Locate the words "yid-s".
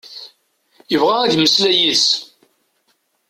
1.81-2.07